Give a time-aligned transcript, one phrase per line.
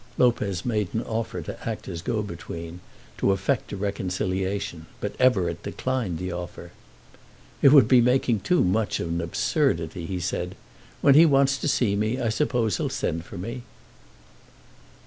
[0.17, 2.79] Lopez made an offer to act as go between,
[3.19, 6.71] to effect a reconciliation; but Everett declined the offer.
[7.61, 10.55] "It would be making too much of an absurdity," he said.
[11.01, 13.61] "When he wants to see me, I suppose he'll send for me."